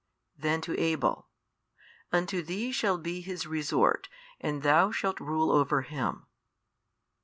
[0.35, 1.29] Then to Abel,
[2.11, 6.25] Unto thee shall be his resort and thou shalt rule over him.